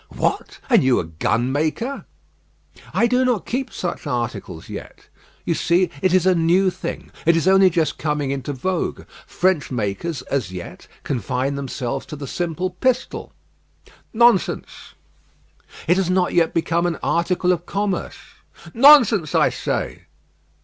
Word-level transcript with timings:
"What! 0.15 0.57
and 0.67 0.83
you 0.83 0.97
a 0.99 1.03
gunmaker!" 1.05 2.05
"I 2.91 3.05
do 3.05 3.23
not 3.23 3.45
keep 3.45 3.71
such 3.71 4.07
articles 4.07 4.67
yet. 4.67 5.07
You 5.45 5.53
see, 5.53 5.91
it 6.01 6.11
is 6.11 6.25
a 6.25 6.33
new 6.33 6.71
thing. 6.71 7.11
It 7.23 7.37
is 7.37 7.47
only 7.47 7.69
just 7.69 7.99
coming 7.99 8.31
into 8.31 8.51
vogue. 8.51 9.03
French 9.27 9.69
makers, 9.69 10.23
as 10.23 10.51
yet, 10.51 10.87
confine 11.03 11.53
themselves 11.53 12.07
to 12.07 12.15
the 12.15 12.25
simple 12.25 12.71
pistol." 12.71 13.31
"Nonsense." 14.11 14.95
"It 15.87 15.97
has 15.97 16.09
not 16.09 16.33
yet 16.33 16.51
become 16.51 16.87
an 16.87 16.97
article 17.03 17.51
of 17.51 17.67
commerce." 17.67 18.17
"Nonsense, 18.73 19.35
I 19.35 19.49
say." 19.49 20.05